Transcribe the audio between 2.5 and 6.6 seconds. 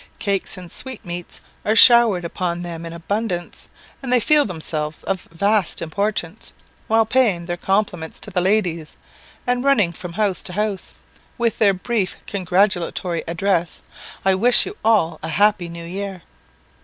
them in abundance, and they feel themselves of vast importance,